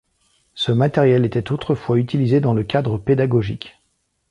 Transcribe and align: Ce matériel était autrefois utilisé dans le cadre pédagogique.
Ce 0.55 0.71
matériel 0.71 1.25
était 1.27 1.51
autrefois 1.51 1.99
utilisé 1.99 2.39
dans 2.41 2.55
le 2.55 2.63
cadre 2.63 2.97
pédagogique. 2.97 3.77